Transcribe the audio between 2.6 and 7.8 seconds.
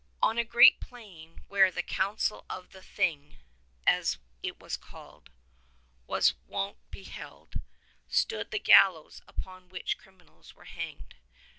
the Thing, as it was called, was wont to be held,